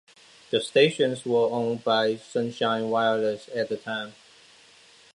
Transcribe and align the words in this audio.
The 0.49 0.59
stations 0.59 1.25
were 1.27 1.47
owned 1.51 1.83
by 1.83 2.15
Sunshine 2.15 2.89
Wireless 2.89 3.51
at 3.53 3.69
the 3.69 3.77
time. 3.77 4.13